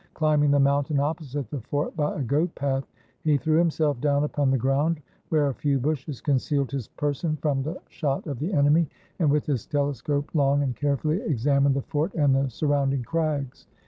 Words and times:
Climbing 0.15 0.49
the 0.49 0.59
mountain 0.59 0.99
opposite 0.99 1.51
the 1.51 1.61
fort 1.61 1.95
by 1.95 2.15
a 2.19 2.23
goat 2.23 2.55
path, 2.55 2.87
he 3.23 3.37
threw 3.37 3.57
himself 3.59 4.01
down 4.01 4.23
upon 4.23 4.49
the 4.49 4.57
ground, 4.57 4.99
where 5.29 5.49
a 5.49 5.53
few 5.53 5.77
bushes 5.77 6.21
concealed 6.21 6.71
his 6.71 6.87
per 6.87 7.13
son 7.13 7.35
from 7.39 7.61
the 7.61 7.79
shot 7.87 8.25
of 8.25 8.39
the 8.39 8.51
enemy, 8.51 8.89
and 9.19 9.29
with 9.29 9.45
his 9.45 9.67
telescope 9.67 10.31
long 10.33 10.63
and 10.63 10.75
carefully 10.75 11.21
examined 11.21 11.75
the 11.75 11.83
fort 11.83 12.15
and 12.15 12.33
the 12.35 12.49
surround 12.49 12.95
ing 12.95 13.03
crags. 13.03 13.67